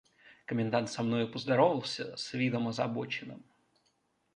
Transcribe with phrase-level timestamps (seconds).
[0.47, 3.43] Комендант со мною поздоровался с видом озабоченным.